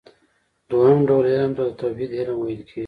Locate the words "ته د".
1.57-1.71